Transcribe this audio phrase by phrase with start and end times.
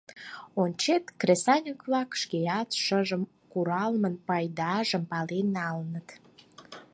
[0.61, 6.07] Ончет— кресаньык-влак шкеат шыжым куралмын пайдажым пален налыныт.